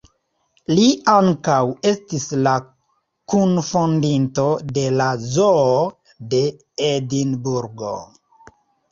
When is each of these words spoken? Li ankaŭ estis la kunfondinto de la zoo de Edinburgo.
Li 0.77 0.85
ankaŭ 1.15 1.57
estis 1.89 2.23
la 2.47 2.53
kunfondinto 3.33 4.45
de 4.77 4.85
la 5.01 5.09
zoo 5.35 5.75
de 6.33 6.41
Edinburgo. 6.87 7.93